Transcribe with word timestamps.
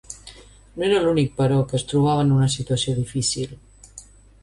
No 0.77 0.87
era 0.87 1.01
l'únic, 1.03 1.29
però, 1.43 1.61
que 1.69 1.79
es 1.81 1.87
trobava 1.93 2.25
en 2.25 2.35
una 2.39 2.51
situació 2.57 2.99
difícil. 3.05 3.57